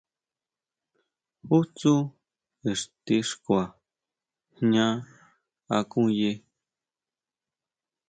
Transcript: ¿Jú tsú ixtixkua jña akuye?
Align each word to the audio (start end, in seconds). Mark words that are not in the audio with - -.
¿Jú 1.47 1.57
tsú 1.75 1.93
ixtixkua 2.71 3.61
jña 4.55 4.87
akuye? 5.77 6.31